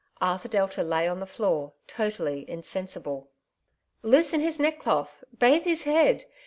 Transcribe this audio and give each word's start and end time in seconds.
Arthur 0.19 0.47
Delta 0.47 0.81
lay 0.81 1.07
on 1.07 1.19
the 1.19 1.27
floor 1.27 1.73
totally 1.85 2.43
insensible. 2.49 3.29
*' 3.67 4.01
Loosen 4.11 4.41
his 4.41 4.57
neckcloth! 4.59 5.23
bathe 5.37 5.65
his 5.65 5.83
head 5.83 6.23